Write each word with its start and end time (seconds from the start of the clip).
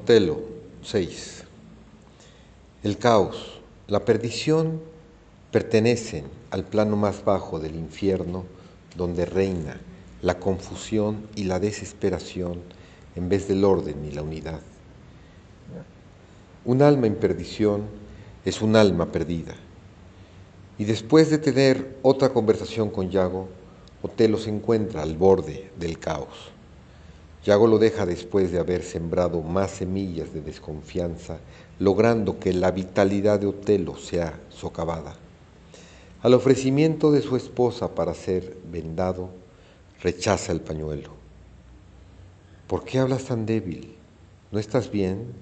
Otelo 0.00 0.38
6. 0.82 1.42
El 2.84 2.98
caos, 2.98 3.60
la 3.88 4.04
perdición 4.04 4.80
pertenecen 5.50 6.24
al 6.52 6.62
plano 6.62 6.96
más 6.96 7.24
bajo 7.24 7.58
del 7.58 7.74
infierno 7.74 8.44
donde 8.96 9.26
reina 9.26 9.80
la 10.22 10.38
confusión 10.38 11.26
y 11.34 11.44
la 11.44 11.58
desesperación 11.58 12.60
en 13.16 13.28
vez 13.28 13.48
del 13.48 13.64
orden 13.64 14.04
y 14.04 14.12
la 14.12 14.22
unidad. 14.22 14.60
Un 16.64 16.80
alma 16.82 17.08
en 17.08 17.16
perdición 17.16 17.82
es 18.44 18.62
un 18.62 18.76
alma 18.76 19.10
perdida. 19.10 19.56
Y 20.78 20.84
después 20.84 21.28
de 21.28 21.38
tener 21.38 21.96
otra 22.02 22.28
conversación 22.28 22.88
con 22.88 23.10
Yago, 23.10 23.48
Otelo 24.02 24.38
se 24.38 24.50
encuentra 24.50 25.02
al 25.02 25.16
borde 25.16 25.72
del 25.76 25.98
caos. 25.98 26.52
Yago 27.44 27.66
lo 27.66 27.78
deja 27.78 28.04
después 28.04 28.50
de 28.50 28.58
haber 28.58 28.82
sembrado 28.82 29.42
más 29.42 29.70
semillas 29.70 30.32
de 30.32 30.40
desconfianza, 30.40 31.38
logrando 31.78 32.38
que 32.38 32.52
la 32.52 32.70
vitalidad 32.70 33.40
de 33.40 33.46
Otelo 33.46 33.96
sea 33.96 34.38
socavada. 34.48 35.14
Al 36.22 36.34
ofrecimiento 36.34 37.12
de 37.12 37.22
su 37.22 37.36
esposa 37.36 37.94
para 37.94 38.12
ser 38.12 38.56
vendado, 38.70 39.30
rechaza 40.02 40.52
el 40.52 40.60
pañuelo. 40.60 41.10
¿Por 42.66 42.84
qué 42.84 42.98
hablas 42.98 43.24
tan 43.24 43.46
débil? 43.46 43.94
¿No 44.50 44.58
estás 44.58 44.90
bien? 44.90 45.32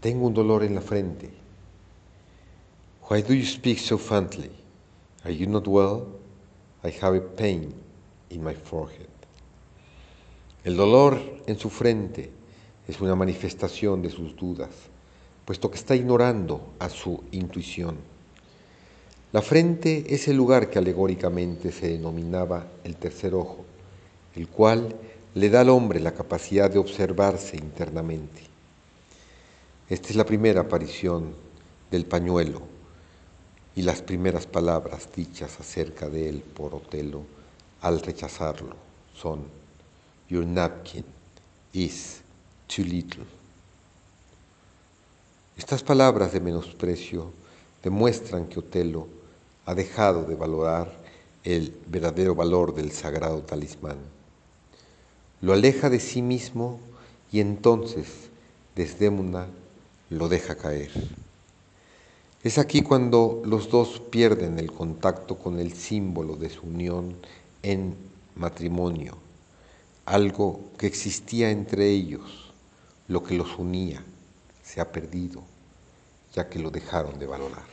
Tengo 0.00 0.26
un 0.26 0.34
dolor 0.34 0.62
en 0.62 0.74
la 0.74 0.82
frente. 0.82 1.30
Why 3.08 3.22
do 3.22 3.34
you 3.34 3.46
speak 3.46 3.78
so 3.78 3.96
faintly? 3.96 4.50
Are 5.24 5.34
you 5.34 5.48
not 5.48 5.66
well? 5.66 6.06
I 6.84 6.90
have 7.00 7.16
a 7.16 7.20
pain 7.20 7.74
in 8.30 8.44
my 8.44 8.54
forehead. 8.54 9.15
El 10.66 10.76
dolor 10.76 11.22
en 11.46 11.56
su 11.56 11.70
frente 11.70 12.28
es 12.88 13.00
una 13.00 13.14
manifestación 13.14 14.02
de 14.02 14.10
sus 14.10 14.34
dudas, 14.34 14.70
puesto 15.44 15.70
que 15.70 15.78
está 15.78 15.94
ignorando 15.94 16.74
a 16.80 16.88
su 16.88 17.22
intuición. 17.30 17.96
La 19.30 19.42
frente 19.42 20.12
es 20.12 20.26
el 20.26 20.36
lugar 20.36 20.68
que 20.68 20.80
alegóricamente 20.80 21.70
se 21.70 21.90
denominaba 21.90 22.66
el 22.82 22.96
tercer 22.96 23.32
ojo, 23.36 23.64
el 24.34 24.48
cual 24.48 24.96
le 25.36 25.50
da 25.50 25.60
al 25.60 25.68
hombre 25.68 26.00
la 26.00 26.14
capacidad 26.14 26.68
de 26.68 26.80
observarse 26.80 27.56
internamente. 27.56 28.40
Esta 29.88 30.08
es 30.08 30.16
la 30.16 30.26
primera 30.26 30.62
aparición 30.62 31.32
del 31.92 32.06
pañuelo 32.06 32.62
y 33.76 33.82
las 33.82 34.02
primeras 34.02 34.48
palabras 34.48 35.10
dichas 35.14 35.60
acerca 35.60 36.08
de 36.08 36.28
él 36.28 36.40
por 36.42 36.74
Otelo 36.74 37.22
al 37.82 38.00
rechazarlo 38.00 38.74
son 39.14 39.44
Your 40.28 40.44
napkin 40.44 41.04
is 41.72 42.20
too 42.66 42.82
little. 42.82 43.24
Estas 45.56 45.84
palabras 45.84 46.32
de 46.32 46.40
menosprecio 46.40 47.30
demuestran 47.82 48.48
que 48.48 48.58
Otelo 48.58 49.06
ha 49.66 49.74
dejado 49.74 50.24
de 50.24 50.34
valorar 50.34 50.92
el 51.44 51.76
verdadero 51.86 52.34
valor 52.34 52.74
del 52.74 52.90
sagrado 52.90 53.42
talismán. 53.42 53.98
Lo 55.40 55.52
aleja 55.52 55.90
de 55.90 56.00
sí 56.00 56.22
mismo 56.22 56.80
y 57.30 57.38
entonces 57.38 58.28
Desdémona 58.74 59.46
lo 60.10 60.28
deja 60.28 60.56
caer. 60.56 60.90
Es 62.42 62.58
aquí 62.58 62.82
cuando 62.82 63.42
los 63.44 63.70
dos 63.70 64.00
pierden 64.10 64.58
el 64.58 64.72
contacto 64.72 65.36
con 65.36 65.60
el 65.60 65.72
símbolo 65.72 66.36
de 66.36 66.50
su 66.50 66.66
unión 66.66 67.16
en 67.62 67.96
matrimonio 68.34 69.25
algo 70.06 70.70
que 70.78 70.86
existía 70.86 71.50
entre 71.50 71.90
ellos, 71.90 72.52
lo 73.08 73.24
que 73.24 73.34
los 73.34 73.58
unía, 73.58 74.02
se 74.62 74.80
ha 74.80 74.92
perdido, 74.92 75.42
ya 76.32 76.48
que 76.48 76.60
lo 76.60 76.70
dejaron 76.70 77.18
de 77.18 77.26
valorar. 77.26 77.64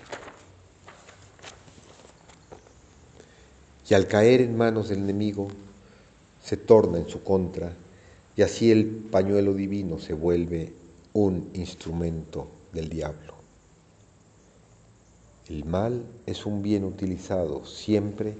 Y 3.88 3.94
al 3.94 4.08
caer 4.08 4.42
en 4.42 4.58
manos 4.58 4.90
del 4.90 5.00
enemigo, 5.00 5.48
se 6.44 6.58
torna 6.58 6.98
en 6.98 7.08
su 7.08 7.24
contra, 7.24 7.74
y 8.36 8.42
así 8.42 8.72
el 8.72 8.88
pañuelo 8.88 9.54
divino 9.54 10.00
se 10.00 10.14
vuelve 10.14 10.74
un 11.14 11.52
instrumento 11.54 12.48
del 12.72 12.90
diablo. 12.90 13.36
El 15.48 15.66
mal 15.66 16.04
es 16.26 16.46
un 16.46 16.64
bien 16.64 16.84
utilizado 16.84 17.66
siempre 17.66 18.34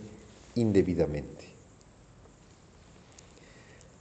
indebidamente. 0.56 1.53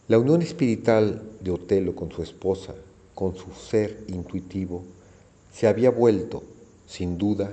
La 0.08 0.18
unión 0.18 0.42
espiritual 0.42 1.22
de 1.40 1.52
Otelo 1.52 1.94
con 1.94 2.10
su 2.10 2.24
esposa, 2.24 2.74
con 3.14 3.36
su 3.36 3.52
ser 3.52 4.02
intuitivo, 4.08 4.82
se 5.54 5.68
había 5.68 5.90
vuelto, 5.92 6.42
sin 6.88 7.18
duda, 7.18 7.52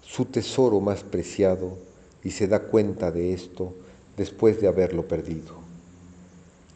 su 0.00 0.26
tesoro 0.26 0.80
más 0.80 1.02
preciado 1.02 1.78
y 2.22 2.30
se 2.30 2.46
da 2.46 2.60
cuenta 2.60 3.10
de 3.10 3.32
esto 3.32 3.74
después 4.16 4.60
de 4.60 4.68
haberlo 4.68 5.08
perdido. 5.08 5.54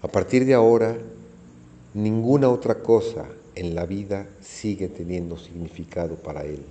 A 0.03 0.09
partir 0.09 0.47
de 0.47 0.55
ahora, 0.55 0.99
ninguna 1.95 2.49
otra 2.49 2.83
cosa 2.83 3.25
en 3.55 3.77
la 3.77 3.87
vida 3.87 4.27
sigue 4.43 4.89
teniendo 4.89 5.39
significado 5.39 6.17
para 6.17 6.45
él. 6.45 6.65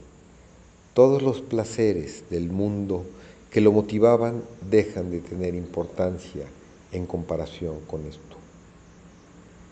Todos 0.94 1.22
los 1.22 1.40
placeres 1.40 2.26
del 2.30 2.50
mundo 2.50 3.06
que 3.50 3.62
lo 3.62 3.72
motivaban 3.72 4.44
dejan 4.70 5.12
de 5.12 5.22
tener 5.22 5.56
importancia 5.56 6.46
en 6.92 7.06
comparación 7.06 7.80
con 7.88 8.06
esto 8.06 8.33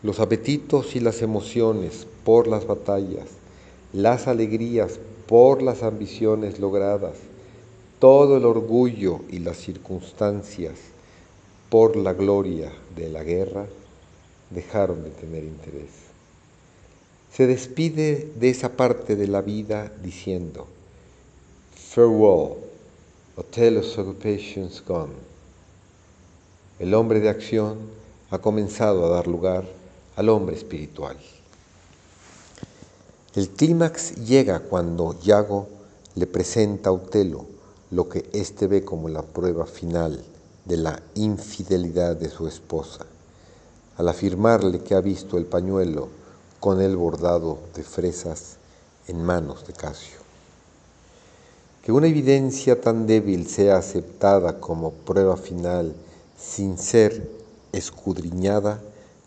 los 0.02 0.18
apetitos 0.18 0.96
y 0.96 1.00
las 1.00 1.22
emociones 1.22 2.06
por 2.24 2.48
las 2.48 2.66
batallas, 2.66 3.28
las 3.92 4.26
alegrías 4.26 4.98
por 5.26 5.62
las 5.62 5.84
ambiciones 5.84 6.58
logradas, 6.58 7.14
todo 8.00 8.36
el 8.36 8.44
orgullo 8.44 9.20
y 9.30 9.38
las 9.38 9.58
circunstancias 9.58 10.74
por 11.70 11.96
la 11.96 12.14
gloria 12.14 12.72
de 12.96 13.08
la 13.10 13.22
guerra, 13.22 13.66
dejaron 14.50 15.04
de 15.04 15.10
tener 15.10 15.44
interés. 15.44 15.90
Se 17.32 17.46
despide 17.46 18.28
de 18.38 18.50
esa 18.50 18.76
parte 18.76 19.14
de 19.14 19.28
la 19.28 19.40
vida 19.40 19.92
diciendo, 20.02 20.66
Farewell, 21.76 22.56
Othello's 23.36 23.96
occupation's 23.96 24.82
gone. 24.84 25.14
El 26.78 26.92
hombre 26.92 27.20
de 27.20 27.28
acción 27.28 27.78
ha 28.30 28.38
comenzado 28.38 29.06
a 29.06 29.08
dar 29.08 29.28
lugar 29.28 29.64
al 30.16 30.28
hombre 30.28 30.56
espiritual. 30.56 31.16
El 33.34 33.48
clímax 33.48 34.16
llega 34.16 34.60
cuando 34.60 35.18
Yago 35.20 35.68
le 36.14 36.26
presenta 36.26 36.90
a 36.90 36.92
Otelo 36.92 37.46
lo 37.90 38.08
que 38.08 38.28
éste 38.32 38.66
ve 38.66 38.84
como 38.84 39.08
la 39.08 39.22
prueba 39.22 39.66
final 39.66 40.22
de 40.64 40.76
la 40.76 41.02
infidelidad 41.14 42.16
de 42.16 42.28
su 42.28 42.46
esposa, 42.46 43.06
al 43.96 44.08
afirmarle 44.08 44.80
que 44.80 44.94
ha 44.94 45.00
visto 45.00 45.38
el 45.38 45.46
pañuelo 45.46 46.08
con 46.60 46.80
el 46.80 46.96
bordado 46.96 47.58
de 47.74 47.82
fresas 47.82 48.56
en 49.08 49.22
manos 49.22 49.66
de 49.66 49.72
Casio. 49.72 50.18
Que 51.82 51.90
una 51.90 52.06
evidencia 52.06 52.80
tan 52.80 53.06
débil 53.06 53.48
sea 53.48 53.76
aceptada 53.78 54.60
como 54.60 54.92
prueba 54.92 55.36
final 55.36 55.94
sin 56.38 56.78
ser 56.78 57.28
escudriñada 57.72 58.80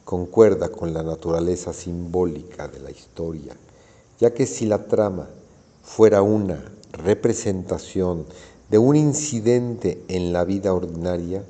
concuerda 0.06 0.70
con 0.70 0.94
la 0.94 1.04
naturaleza 1.04 1.74
simbólica 1.74 2.68
de 2.68 2.80
la 2.80 2.92
historia, 2.92 3.58
ya 4.20 4.34
que 4.34 4.46
si 4.46 4.68
la 4.68 4.86
trama 4.86 5.28
fuera 5.84 6.22
una 6.22 6.64
representación 6.94 8.26
de 8.70 8.78
un 8.78 8.96
incidente 8.96 10.02
en 10.08 10.32
la 10.32 10.46
vida 10.46 10.74
ordinaria, 10.74 11.44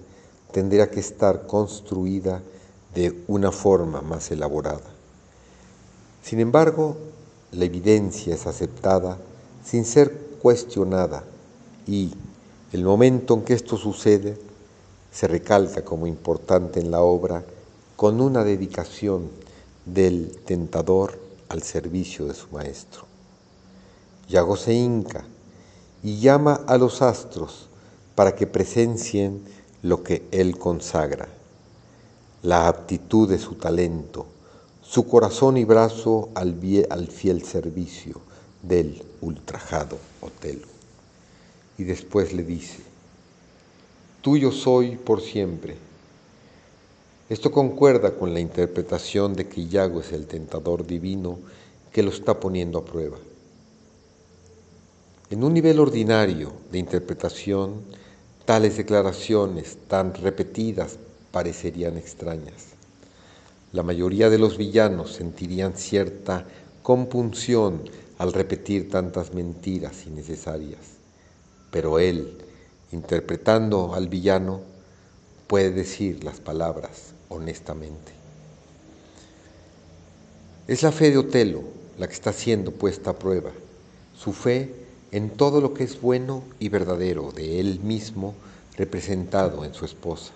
tendría 0.52 0.90
que 0.90 1.02
estar 1.02 1.46
construida 1.48 2.42
de 2.94 3.24
una 3.28 3.52
forma 3.52 4.02
más 4.02 4.32
elaborada. 4.32 4.90
Sin 6.24 6.40
embargo, 6.40 6.96
la 7.52 7.66
evidencia 7.66 8.34
es 8.34 8.48
aceptada 8.48 9.18
sin 9.66 9.84
ser 9.84 10.18
cuestionada 10.42 11.24
y 11.86 12.14
el 12.72 12.84
momento 12.84 13.34
en 13.34 13.42
que 13.44 13.54
esto 13.54 13.78
sucede 13.78 14.38
se 15.12 15.28
recalca 15.28 15.84
como 15.84 16.08
importante 16.08 16.80
en 16.80 16.90
la 16.90 17.02
obra 17.02 17.44
con 17.96 18.20
una 18.20 18.44
dedicación 18.44 19.30
del 19.86 20.38
tentador 20.46 21.20
al 21.50 21.64
servicio 21.64 22.26
de 22.26 22.34
su 22.34 22.48
maestro. 22.50 23.06
Yago 24.28 24.58
se 24.58 24.74
hinca 24.74 25.26
y 26.04 26.20
llama 26.20 26.62
a 26.68 26.78
los 26.78 27.02
astros 27.02 27.70
para 28.16 28.36
que 28.36 28.48
presencien 28.48 29.44
lo 29.82 30.04
que 30.04 30.28
él 30.32 30.58
consagra, 30.58 31.30
la 32.42 32.68
aptitud 32.68 33.30
de 33.30 33.40
su 33.40 33.56
talento, 33.56 34.26
su 34.82 35.08
corazón 35.08 35.58
y 35.58 35.64
brazo 35.64 36.30
al, 36.36 36.60
al 36.90 37.08
fiel 37.08 37.44
servicio 37.44 38.20
del 38.62 39.04
ultrajado 39.22 39.98
Otelo. 40.22 40.68
Y 41.78 41.84
después 41.84 42.34
le 42.34 42.44
dice, 42.44 42.80
tuyo 44.22 44.52
soy 44.52 44.96
por 44.96 45.22
siempre 45.22 45.85
Esto 47.28 47.52
concuerda 47.52 48.12
con 48.12 48.36
la 48.36 48.40
interpretación 48.40 49.34
de 49.34 49.48
que 49.48 49.62
Iago 49.62 50.02
es 50.02 50.12
el 50.12 50.28
tentador 50.28 50.86
divino 50.86 51.40
que 51.92 52.04
lo 52.04 52.12
está 52.12 52.40
poniendo 52.40 52.78
a 52.78 52.86
prueba. 52.86 53.18
En 55.32 55.44
un 55.44 55.56
nivel 55.56 55.80
ordinario 55.80 56.54
de 56.72 56.78
interpretación, 56.78 57.82
tales 58.46 58.78
declaraciones 58.78 59.76
tan 59.88 60.14
repetidas 60.14 61.00
parecerían 61.32 61.98
extrañas. 61.98 62.76
La 63.74 63.82
mayoría 63.82 64.30
de 64.30 64.38
los 64.38 64.56
villanos 64.56 65.14
sentirían 65.14 65.76
cierta 65.76 66.46
compunción 66.84 67.82
al 68.20 68.34
repetir 68.34 68.92
tantas 68.92 69.34
mentiras 69.34 70.06
innecesarias, 70.06 70.80
pero 71.72 71.98
él, 71.98 72.38
interpretando 72.92 73.96
al 73.96 74.10
villano, 74.10 74.75
puede 75.48 75.72
decir 75.72 76.24
las 76.24 76.40
palabras 76.40 77.14
honestamente. 77.30 78.12
Es 80.68 80.84
la 80.84 80.92
fe 80.92 81.12
de 81.12 81.18
Otelo 81.18 81.64
la 81.98 82.08
que 82.08 82.14
está 82.14 82.34
siendo 82.34 82.72
puesta 82.72 83.12
a 83.12 83.20
prueba, 83.20 83.52
su 84.18 84.34
fe 84.34 84.74
en 85.12 85.30
todo 85.30 85.62
lo 85.62 85.74
que 85.74 85.84
es 85.84 86.02
bueno 86.02 86.44
y 86.60 86.70
verdadero 86.70 87.32
de 87.32 87.60
él 87.60 87.80
mismo 87.82 88.34
representado 88.76 89.64
en 89.64 89.74
su 89.74 89.86
esposa. 89.86 90.34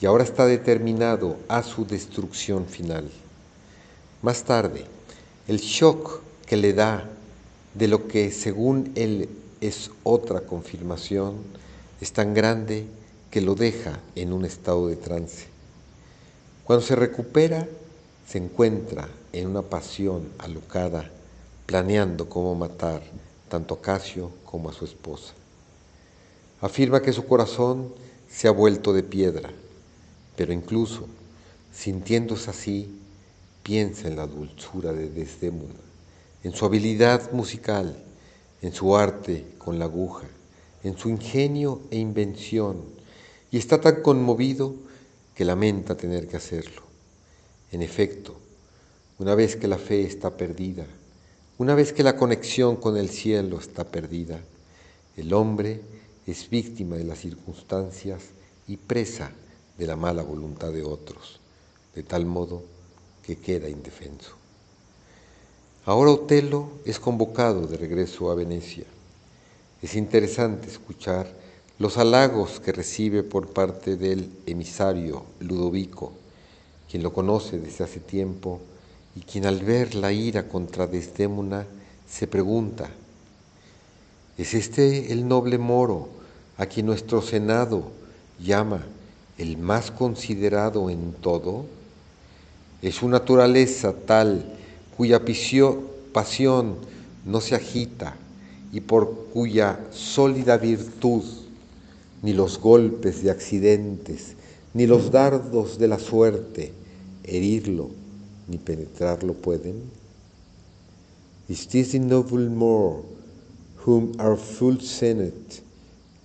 Y 0.00 0.06
ahora 0.06 0.24
está 0.24 0.46
determinado 0.46 1.36
a 1.48 1.62
su 1.62 1.84
destrucción 1.84 2.66
final. 2.66 3.10
Más 4.22 4.44
tarde, 4.44 4.84
el 5.48 5.58
shock 5.58 6.20
que 6.46 6.56
le 6.56 6.72
da 6.72 7.08
de 7.74 7.88
lo 7.88 8.06
que 8.06 8.30
según 8.30 8.92
él 8.94 9.28
es 9.60 9.90
otra 10.02 10.40
confirmación 10.42 11.36
es 12.00 12.12
tan 12.12 12.34
grande 12.34 12.86
que 13.30 13.40
lo 13.40 13.54
deja 13.54 14.00
en 14.14 14.32
un 14.32 14.44
estado 14.44 14.88
de 14.88 14.96
trance. 14.96 15.46
Cuando 16.64 16.84
se 16.84 16.96
recupera, 16.96 17.68
se 18.26 18.38
encuentra 18.38 19.08
en 19.32 19.48
una 19.48 19.62
pasión 19.62 20.28
alocada, 20.38 21.10
planeando 21.66 22.28
cómo 22.28 22.54
matar 22.54 23.02
tanto 23.48 23.74
a 23.74 23.80
Casio 23.80 24.30
como 24.44 24.70
a 24.70 24.72
su 24.72 24.84
esposa. 24.84 25.34
Afirma 26.60 27.02
que 27.02 27.12
su 27.12 27.26
corazón 27.26 27.92
se 28.30 28.48
ha 28.48 28.52
vuelto 28.52 28.92
de 28.92 29.02
piedra, 29.02 29.50
pero 30.36 30.52
incluso 30.52 31.06
sintiéndose 31.72 32.50
así, 32.50 33.00
piensa 33.62 34.08
en 34.08 34.16
la 34.16 34.26
dulzura 34.26 34.92
de 34.92 35.08
Desdémona, 35.08 35.74
en 36.42 36.52
su 36.52 36.64
habilidad 36.64 37.32
musical, 37.32 37.96
en 38.62 38.72
su 38.72 38.96
arte 38.96 39.46
con 39.58 39.78
la 39.78 39.84
aguja, 39.86 40.26
en 40.82 40.96
su 40.96 41.08
ingenio 41.08 41.80
e 41.90 41.98
invención, 41.98 42.82
y 43.50 43.58
está 43.58 43.80
tan 43.80 44.02
conmovido 44.02 44.74
que 45.34 45.44
lamenta 45.44 45.96
tener 45.96 46.28
que 46.28 46.36
hacerlo. 46.36 46.82
En 47.72 47.82
efecto, 47.82 48.36
una 49.18 49.34
vez 49.34 49.56
que 49.56 49.68
la 49.68 49.78
fe 49.78 50.02
está 50.02 50.36
perdida, 50.36 50.86
una 51.58 51.74
vez 51.74 51.92
que 51.92 52.02
la 52.02 52.16
conexión 52.16 52.76
con 52.76 52.96
el 52.96 53.10
cielo 53.10 53.58
está 53.58 53.84
perdida, 53.84 54.40
el 55.16 55.32
hombre 55.34 55.80
es 56.26 56.48
víctima 56.48 56.96
de 56.96 57.04
las 57.04 57.18
circunstancias 57.18 58.22
y 58.66 58.76
presa 58.76 59.32
de 59.76 59.86
la 59.86 59.96
mala 59.96 60.22
voluntad 60.22 60.72
de 60.72 60.82
otros, 60.82 61.40
de 61.94 62.02
tal 62.02 62.24
modo 62.26 62.62
que 63.22 63.36
queda 63.36 63.68
indefenso. 63.68 64.36
Ahora 65.86 66.12
Otelo 66.12 66.70
es 66.84 67.00
convocado 67.00 67.66
de 67.66 67.76
regreso 67.76 68.30
a 68.30 68.34
Venecia. 68.34 68.84
Es 69.82 69.94
interesante 69.96 70.68
escuchar 70.68 71.32
los 71.80 71.96
halagos 71.96 72.60
que 72.60 72.72
recibe 72.72 73.22
por 73.22 73.48
parte 73.48 73.96
del 73.96 74.30
emisario 74.44 75.24
Ludovico, 75.40 76.12
quien 76.90 77.02
lo 77.02 77.10
conoce 77.10 77.58
desde 77.58 77.84
hace 77.84 78.00
tiempo 78.00 78.60
y 79.16 79.20
quien 79.20 79.46
al 79.46 79.60
ver 79.60 79.94
la 79.94 80.12
ira 80.12 80.46
contra 80.46 80.86
Desdémona 80.86 81.64
se 82.06 82.26
pregunta, 82.26 82.90
¿es 84.36 84.52
este 84.52 85.10
el 85.10 85.26
noble 85.26 85.56
moro 85.56 86.10
a 86.58 86.66
quien 86.66 86.84
nuestro 86.84 87.22
Senado 87.22 87.84
llama 88.38 88.82
el 89.38 89.56
más 89.56 89.90
considerado 89.90 90.90
en 90.90 91.14
todo? 91.14 91.64
Es 92.82 92.96
su 92.96 93.08
naturaleza 93.08 93.94
tal 93.94 94.44
cuya 94.98 95.22
pasión 96.12 96.76
no 97.24 97.40
se 97.40 97.54
agita 97.54 98.16
y 98.70 98.80
por 98.80 99.28
cuya 99.32 99.80
sólida 99.90 100.58
virtud 100.58 101.39
ni 102.22 102.32
los 102.32 102.58
golpes 102.58 103.22
de 103.22 103.30
accidentes, 103.30 104.34
ni 104.74 104.86
los 104.86 105.10
dardos 105.10 105.78
de 105.78 105.88
la 105.88 105.98
suerte 105.98 106.72
herirlo 107.24 107.90
ni 108.48 108.58
penetrarlo 108.58 109.34
pueden? 109.34 109.90
Is 111.48 111.66
this 111.66 111.92
the 111.92 111.98
noble 111.98 112.48
Moor, 112.48 113.02
whom 113.76 114.14
our 114.20 114.36
full 114.36 114.78
senate 114.80 115.60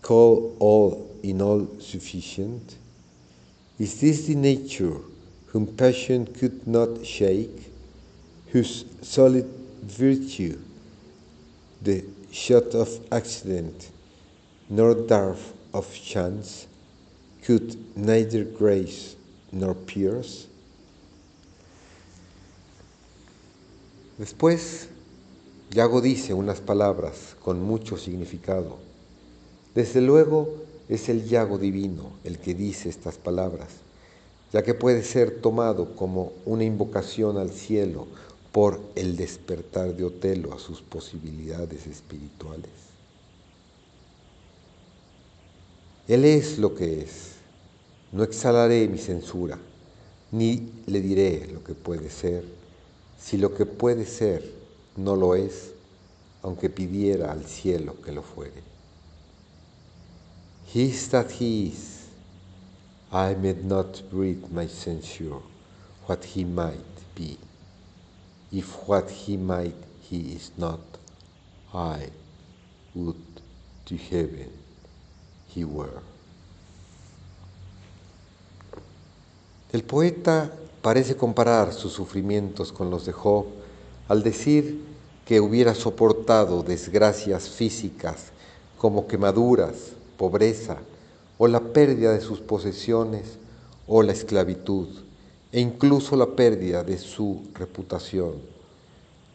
call 0.01 0.55
all 0.59 1.09
in 1.23 1.41
all 1.41 1.67
sufficient? 1.79 2.75
Is 3.79 3.99
this 3.99 4.27
the 4.27 4.35
nature 4.35 4.97
whom 5.47 5.65
passion 5.65 6.27
could 6.27 6.67
not 6.67 7.05
shake, 7.05 7.71
whose 8.51 8.85
solid 9.01 9.45
virtue 9.81 10.57
the 11.81 12.03
shot 12.31 12.75
of 12.75 12.89
accident 13.11 13.89
nor 14.69 14.93
dart 14.93 15.37
chance 15.81 16.67
could 17.45 17.75
neither 17.95 18.45
nor 19.51 19.75
pierce? 19.75 20.47
Después, 24.17 24.87
Yago 25.71 25.99
dice 25.99 26.33
unas 26.33 26.61
palabras 26.61 27.35
con 27.43 27.61
mucho 27.61 27.97
significado. 27.97 28.77
Desde 29.73 29.99
luego 29.99 30.47
es 30.87 31.09
el 31.09 31.25
Yago 31.25 31.57
divino 31.57 32.11
el 32.23 32.39
que 32.39 32.53
dice 32.53 32.87
estas 32.87 33.17
palabras, 33.17 33.67
ya 34.53 34.63
que 34.63 34.73
puede 34.73 35.03
ser 35.03 35.41
tomado 35.41 35.95
como 35.95 36.31
una 36.45 36.63
invocación 36.63 37.37
al 37.37 37.51
cielo 37.51 38.07
por 38.53 38.79
el 38.95 39.17
despertar 39.17 39.93
de 39.97 40.05
Otelo 40.05 40.53
a 40.53 40.59
sus 40.59 40.81
posibilidades 40.81 41.87
espirituales. 41.87 42.84
Él 46.07 46.25
es 46.25 46.57
lo 46.57 46.75
que 46.75 47.01
es. 47.01 47.35
No 48.11 48.23
exhalaré 48.23 48.87
mi 48.87 48.97
censura, 48.97 49.57
ni 50.31 50.69
le 50.85 51.01
diré 51.01 51.47
lo 51.51 51.63
que 51.63 51.73
puede 51.73 52.09
ser 52.09 52.43
si 53.25 53.37
lo 53.37 53.55
que 53.55 53.65
puede 53.65 54.05
ser 54.05 54.43
no 54.97 55.15
lo 55.15 55.33
es, 55.33 55.71
aunque 56.43 56.69
pidiera 56.69 57.31
al 57.31 57.43
cielo 57.45 57.99
que 58.01 58.11
lo 58.11 58.21
fuere. 58.21 58.61
He 60.71 60.83
is 60.83 61.09
that 61.09 61.31
he 61.31 61.69
is. 61.69 62.01
I 63.11 63.33
may 63.33 63.55
not 63.63 64.03
breathe 64.11 64.43
my 64.51 64.67
censure 64.67 65.41
what 66.05 66.23
he 66.23 66.45
might 66.45 67.15
be. 67.15 67.37
If 68.51 68.87
what 68.87 69.09
he 69.09 69.37
might 69.37 69.75
he 70.01 70.35
is 70.35 70.51
not, 70.57 70.81
I 71.73 72.09
would 72.93 73.15
to 73.85 73.97
heaven 73.97 74.51
El 79.71 79.83
poeta 79.83 80.51
parece 80.81 81.15
comparar 81.15 81.73
sus 81.73 81.93
sufrimientos 81.93 82.71
con 82.71 82.89
los 82.89 83.05
de 83.05 83.13
Job 83.13 83.45
al 84.07 84.21
decir 84.21 84.83
que 85.25 85.39
hubiera 85.39 85.73
soportado 85.73 86.61
desgracias 86.61 87.49
físicas 87.49 88.31
como 88.77 89.07
quemaduras, 89.07 89.93
pobreza 90.17 90.77
o 91.37 91.47
la 91.47 91.59
pérdida 91.59 92.13
de 92.13 92.21
sus 92.21 92.39
posesiones 92.39 93.37
o 93.87 94.03
la 94.03 94.11
esclavitud 94.11 94.87
e 95.51 95.59
incluso 95.59 96.15
la 96.15 96.27
pérdida 96.27 96.83
de 96.83 96.97
su 96.97 97.43
reputación, 97.53 98.33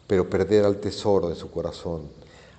pero 0.07 0.29
perder 0.29 0.65
al 0.65 0.77
tesoro 0.77 1.29
de 1.29 1.35
su 1.35 1.49
corazón, 1.49 2.03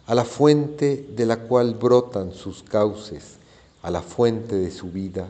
a 0.06 0.14
la 0.14 0.24
fuente 0.24 1.06
de 1.14 1.26
la 1.26 1.38
cual 1.38 1.74
brotan 1.74 2.32
sus 2.32 2.62
cauces, 2.62 3.36
a 3.82 3.90
la 3.90 4.00
fuente 4.00 4.56
de 4.56 4.70
su 4.70 4.90
vida, 4.90 5.28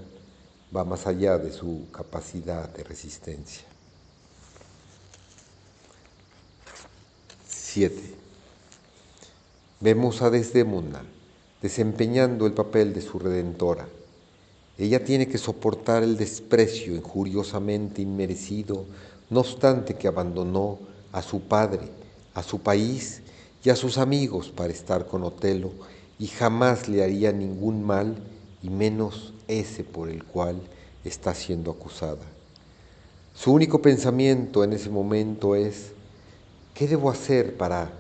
va 0.75 0.85
más 0.85 1.07
allá 1.07 1.39
de 1.39 1.53
su 1.53 1.87
capacidad 1.91 2.69
de 2.69 2.85
resistencia. 2.85 3.65
7. 7.49 7.97
Vemos 9.81 10.23
a 10.23 10.31
Desdemona 10.31 11.03
desempeñando 11.63 12.47
el 12.47 12.53
papel 12.53 12.93
de 12.93 13.01
su 13.01 13.19
redentora. 13.19 13.89
Ella 14.77 15.05
tiene 15.05 15.29
que 15.29 15.39
soportar 15.39 16.03
el 16.03 16.17
desprecio 16.17 16.95
injuriosamente 16.95 18.03
inmerecido, 18.03 18.85
no 19.31 19.41
obstante 19.41 19.95
que 19.95 20.09
abandonó 20.09 20.79
a 21.13 21.23
su 21.23 21.43
padre, 21.43 21.89
a 22.35 22.43
su 22.43 22.61
país 22.61 23.23
y 23.65 23.71
a 23.71 23.77
sus 23.77 23.97
amigos 23.97 24.51
para 24.51 24.73
estar 24.73 25.07
con 25.07 25.23
Otelo 25.23 25.71
y 26.19 26.27
jamás 26.27 26.89
le 26.89 27.05
haría 27.05 27.33
ningún 27.33 27.85
mal 27.85 28.17
y 28.63 28.71
menos 28.71 29.33
ese 29.49 29.85
por 29.85 30.09
el 30.09 30.25
cual 30.25 30.61
está 31.05 31.35
siendo 31.35 31.71
acusada. 31.71 32.25
Su 33.35 33.53
único 33.53 33.81
pensamiento 33.81 34.63
en 34.63 34.73
ese 34.73 34.91
momento 34.91 35.55
es, 35.55 35.93
¿qué 36.75 36.87
debo 36.87 37.11
hacer 37.11 37.57
para 37.57 37.91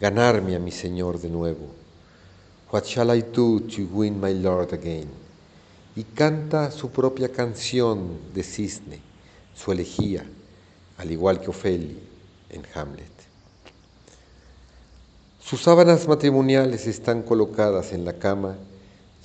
ganarme 0.00 0.56
a 0.56 0.60
mi 0.60 0.70
Señor 0.70 1.20
de 1.20 1.28
nuevo? 1.28 1.66
What 2.72 2.84
shall 2.84 3.16
I 3.16 3.22
do 3.22 3.60
to 3.60 3.82
win 3.92 4.20
my 4.20 4.34
Lord 4.34 4.72
again? 4.72 5.08
Y 5.94 6.04
canta 6.04 6.70
su 6.70 6.90
propia 6.90 7.30
canción 7.30 8.18
de 8.34 8.42
cisne, 8.42 9.00
su 9.54 9.72
elegía, 9.72 10.24
al 10.98 11.10
igual 11.10 11.40
que 11.40 11.50
Ofelia 11.50 11.96
en 12.50 12.62
Hamlet. 12.74 13.16
Sus 15.40 15.62
sábanas 15.62 16.08
matrimoniales 16.08 16.86
están 16.86 17.22
colocadas 17.22 17.92
en 17.92 18.04
la 18.04 18.14
cama, 18.14 18.56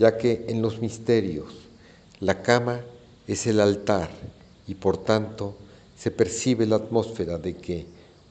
ya 0.02 0.18
que 0.18 0.46
en 0.48 0.64
los 0.64 0.82
misterios 0.82 1.54
la 2.20 2.42
cama 2.42 2.82
es 3.28 3.46
el 3.46 3.60
altar 3.60 4.10
y 4.68 4.74
por 4.74 4.98
tanto 4.98 5.56
se 5.96 6.10
percibe 6.10 6.66
la 6.66 6.78
atmósfera 6.78 7.38
de 7.38 7.56
que 7.56 7.86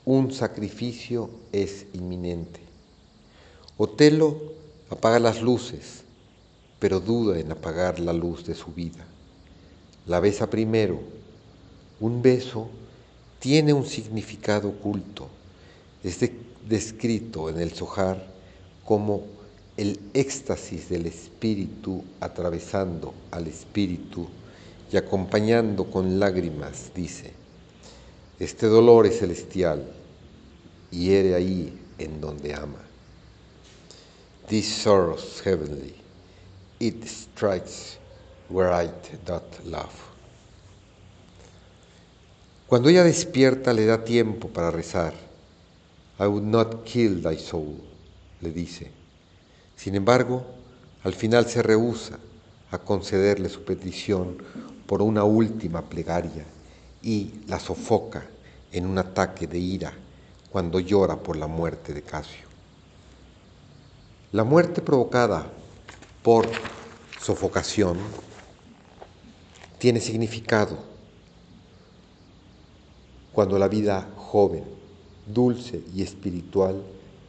un 0.05 0.33
sacrificio 0.33 1.31
es 1.53 1.87
inminente. 1.93 2.59
Otelo 3.77 4.37
apaga 4.91 5.21
las 5.21 5.43
luces, 5.43 6.03
pero 6.81 6.99
duda 6.99 7.39
en 7.39 7.53
apagar 7.53 8.01
la 8.01 8.13
luz 8.13 8.45
de 8.45 8.57
su 8.57 8.73
vida. 8.73 9.07
La 10.07 10.19
besa 10.19 10.51
primero. 10.51 10.99
Un 12.01 12.21
beso 12.21 12.69
tiene 13.39 13.73
un 13.73 13.87
significado 13.87 14.71
oculto. 14.71 15.29
Es 16.03 16.19
descrito 16.69 17.49
en 17.49 17.61
el 17.61 17.71
Zohar 17.71 18.27
como 18.85 19.39
el 19.77 19.99
éxtasis 20.15 20.89
del 20.89 21.07
espíritu 21.07 22.05
atravesando 22.21 23.15
al 23.31 23.47
espíritu 23.47 24.29
y 24.93 24.97
acompañando 24.97 25.91
con 25.91 26.19
lágrimas, 26.19 26.91
dice, 26.95 27.33
este 28.39 28.67
dolor 28.67 29.07
es 29.07 29.19
celestial, 29.19 29.85
y 30.91 31.07
hiere 31.07 31.35
ahí 31.35 31.79
en 31.99 32.21
donde 32.21 32.55
ama. 32.55 32.81
This 34.49 34.67
sorrow 34.67 35.17
heavenly, 35.45 35.95
it 36.81 37.05
strikes 37.07 37.99
where 38.49 38.73
I 38.73 38.91
not 39.29 39.45
love. 39.65 40.11
Cuando 42.67 42.89
ella 42.89 43.05
despierta 43.05 43.73
le 43.73 43.87
da 43.87 44.05
tiempo 44.05 44.49
para 44.49 44.71
rezar. 44.71 45.15
I 46.19 46.27
would 46.27 46.45
not 46.45 46.85
kill 46.85 47.23
thy 47.23 47.39
soul, 47.39 47.81
le 48.43 48.53
dice 48.53 49.00
sin 49.81 49.95
embargo, 49.95 50.45
al 51.05 51.15
final 51.15 51.47
se 51.47 51.63
rehúsa 51.63 52.19
a 52.71 52.77
concederle 52.77 53.49
su 53.49 53.65
petición 53.65 54.37
por 54.87 55.01
una 55.01 55.25
última 55.25 55.81
plegaria 55.81 56.45
y 57.03 57.31
la 57.47 57.59
sofoca 57.59 58.27
en 58.73 58.85
un 58.85 58.99
ataque 58.99 59.47
de 59.47 59.59
ira 59.59 59.95
cuando 60.53 60.81
llora 60.81 61.17
por 61.17 61.39
la 61.39 61.47
muerte 61.47 61.95
de 61.95 62.03
Casio. 62.03 62.47
La 64.33 64.45
muerte 64.45 64.83
provocada 64.83 65.47
por 66.23 66.47
sofocación 67.19 67.97
tiene 69.79 70.01
significado 70.01 70.77
cuando 73.33 73.59
la 73.59 73.69
vida 73.69 74.11
joven, 74.15 74.65
dulce 75.27 75.81
y 75.95 76.03
espiritual 76.03 76.83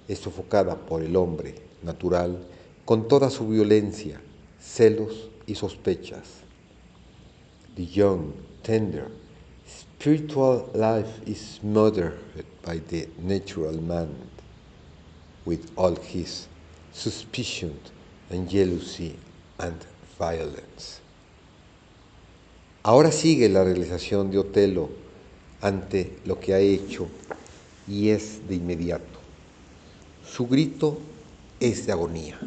es 0.09 0.19
sofocada 0.19 0.75
por 0.75 1.01
el 1.01 1.15
hombre 1.15 1.70
natural, 1.83 2.37
con 2.85 3.07
toda 3.07 3.29
su 3.29 3.47
violencia, 3.47 4.19
celos 4.59 5.29
y 5.45 5.55
sospechas. 5.55 6.41
The 7.75 7.85
young, 7.85 8.33
tender, 8.63 9.07
spiritual 9.65 10.69
life 10.73 11.21
is 11.25 11.59
murdered 11.63 12.17
by 12.65 12.79
the 12.79 13.07
natural 13.19 13.79
man 13.81 14.09
with 15.45 15.71
all 15.75 15.95
his 15.95 16.47
suspicion 16.93 17.79
and 18.29 18.49
jealousy 18.49 19.15
and 19.59 19.77
violence. 20.19 20.99
Ahora 22.83 23.11
sigue 23.11 23.47
la 23.49 23.63
realización 23.63 24.31
de 24.31 24.39
Otelo 24.39 24.89
ante 25.61 26.17
lo 26.25 26.39
que 26.39 26.53
ha 26.53 26.59
hecho 26.59 27.07
y 27.87 28.09
es 28.09 28.47
de 28.47 28.55
inmediato. 28.55 29.19
Su 30.25 30.47
grito 30.47 30.97
es 31.61 31.85
de 31.85 31.91
agonía. 31.91 32.39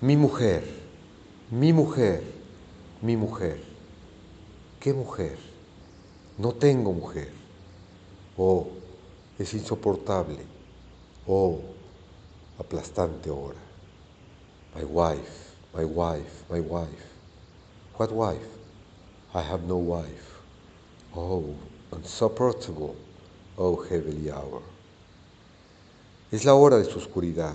Mi 0.00 0.16
mujer, 0.16 0.62
mi 1.50 1.72
mujer, 1.72 2.22
mi 3.02 3.16
mujer. 3.16 3.60
¿Qué 4.78 4.92
mujer? 4.92 5.36
No 6.38 6.52
tengo 6.52 6.92
mujer. 6.92 7.32
Oh, 8.38 8.68
es 9.36 9.52
insoportable. 9.54 10.38
Oh, 11.26 11.60
aplastante 12.58 13.28
hora. 13.28 13.58
My 14.76 14.84
wife, 14.84 15.56
my 15.74 15.84
wife, 15.84 16.44
my 16.48 16.60
wife. 16.60 17.06
What 17.98 18.12
wife? 18.12 18.46
I 19.34 19.42
have 19.42 19.64
no 19.64 19.76
wife. 19.76 20.40
Oh, 21.16 21.56
insupportable. 21.92 22.94
Oh, 23.58 23.74
heavy 23.88 24.30
hour. 24.30 24.62
Es 26.32 26.44
la 26.44 26.54
hora 26.54 26.76
de 26.76 26.84
su 26.84 26.98
oscuridad, 26.98 27.54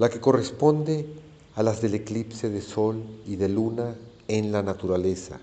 la 0.00 0.08
que 0.08 0.18
corresponde 0.18 1.06
a 1.54 1.62
las 1.62 1.80
del 1.80 1.94
eclipse 1.94 2.50
de 2.50 2.60
sol 2.60 3.04
y 3.24 3.36
de 3.36 3.48
luna 3.48 3.94
en 4.26 4.50
la 4.50 4.64
naturaleza. 4.64 5.38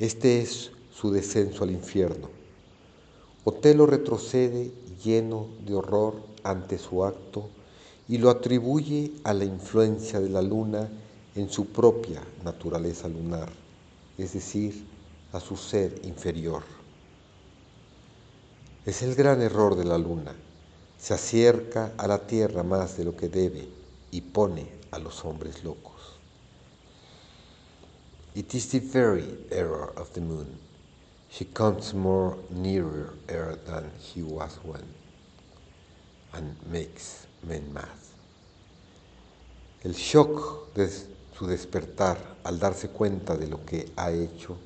Este 0.00 0.42
es 0.42 0.72
su 0.92 1.12
descenso 1.12 1.62
al 1.62 1.70
infierno. 1.70 2.28
Otelo 3.44 3.86
retrocede 3.86 4.72
lleno 5.04 5.46
de 5.64 5.76
horror 5.76 6.14
ante 6.42 6.76
su 6.76 7.04
acto 7.04 7.48
y 8.08 8.18
lo 8.18 8.28
atribuye 8.28 9.12
a 9.22 9.32
la 9.32 9.44
influencia 9.44 10.18
de 10.18 10.28
la 10.28 10.42
luna 10.42 10.88
en 11.36 11.48
su 11.50 11.66
propia 11.66 12.20
naturaleza 12.44 13.06
lunar, 13.06 13.48
es 14.18 14.32
decir, 14.32 14.84
a 15.32 15.38
su 15.38 15.56
ser 15.56 16.00
inferior. 16.02 16.64
Es 18.84 19.02
el 19.02 19.14
gran 19.14 19.40
error 19.40 19.76
de 19.76 19.84
la 19.84 19.98
luna 19.98 20.34
se 21.02 21.14
acerca 21.14 21.94
a 21.98 22.06
la 22.06 22.18
tierra 22.28 22.62
más 22.62 22.96
de 22.96 23.04
lo 23.04 23.16
que 23.16 23.28
debe 23.28 23.68
y 24.12 24.20
pone 24.20 24.68
a 24.92 25.00
los 25.00 25.24
hombres 25.24 25.64
locos. 25.64 26.00
It 28.36 28.54
is 28.54 28.68
the 28.68 28.78
very 28.78 29.46
error 29.50 29.92
of 29.96 30.12
the 30.12 30.20
moon. 30.20 30.46
She 31.28 31.46
comes 31.46 31.92
more 31.92 32.36
nearer 32.50 33.14
her 33.28 33.56
than 33.66 33.90
he 33.98 34.22
was 34.22 34.60
when, 34.62 34.84
and 36.34 36.54
makes 36.70 37.26
men 37.42 37.72
mad. 37.72 37.88
El 39.82 39.94
shock 39.94 40.72
de 40.74 40.88
su 40.88 41.48
despertar 41.48 42.16
al 42.44 42.60
darse 42.60 42.90
cuenta 42.90 43.36
de 43.36 43.48
lo 43.48 43.64
que 43.64 43.90
ha 43.96 44.12
hecho 44.12 44.56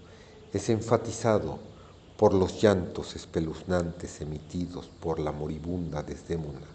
es 0.52 0.68
enfatizado 0.68 1.58
por 2.16 2.32
los 2.32 2.62
llantos 2.62 3.16
espeluznantes 3.16 4.20
emitidos 4.20 4.88
por 5.00 5.18
la 5.18 5.32
moribunda 5.32 6.02
Desdémona, 6.02 6.66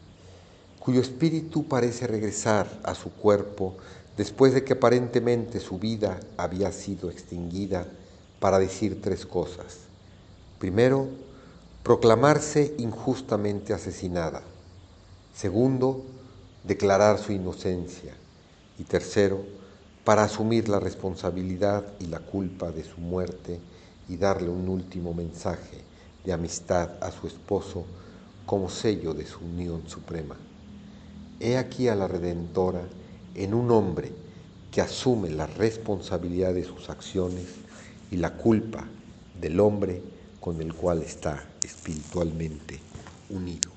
cuyo 0.80 1.02
espíritu 1.02 1.68
parece 1.68 2.08
regresar 2.08 2.68
a 2.84 2.96
su 2.96 3.12
cuerpo 3.12 3.76
después 4.18 4.54
de 4.54 4.64
que 4.64 4.74
aparentemente 4.74 5.60
su 5.60 5.80
vida 5.80 6.20
había 6.38 6.72
sido 6.72 7.10
extinguida 7.10 7.88
para 8.40 8.60
decir 8.60 9.02
tres 9.02 9.26
cosas. 9.26 9.78
Primero, 10.60 11.08
proclamarse 11.84 12.76
injustamente 12.78 13.74
asesinada. 13.74 14.42
Segundo, 15.36 16.04
declarar 16.64 17.18
su 17.18 17.32
inocencia. 17.32 18.14
Y 18.78 18.84
tercero, 18.84 19.44
para 20.04 20.24
asumir 20.24 20.70
la 20.70 20.80
responsabilidad 20.80 21.86
y 22.00 22.08
la 22.08 22.20
culpa 22.20 22.72
de 22.72 22.84
su 22.84 23.00
muerte 23.00 23.60
y 24.12 24.18
darle 24.18 24.50
un 24.50 24.68
último 24.68 25.13
mensaje 25.13 25.77
de 26.25 26.34
amistad 26.34 27.01
a 27.01 27.12
su 27.12 27.27
esposo 27.27 27.86
como 28.46 28.70
sello 28.70 29.13
de 29.13 29.25
su 29.25 29.39
unión 29.39 29.88
suprema. 29.88 30.36
He 31.39 31.56
aquí 31.58 31.88
a 31.88 31.96
la 31.96 32.10
Redentora 32.10 32.82
en 33.36 33.53
un 33.53 33.72
hombre 33.72 34.12
que 34.70 34.82
asume 34.82 35.30
la 35.30 35.48
responsabilidad 35.48 36.53
de 36.53 36.65
sus 36.65 36.89
acciones 36.89 37.46
y 38.12 38.18
la 38.18 38.34
culpa 38.34 38.86
del 39.39 39.62
hombre 39.62 40.01
con 40.41 40.62
el 40.62 40.74
cual 40.74 41.03
está 41.03 41.46
espiritualmente 41.63 42.80
unido. 43.30 43.72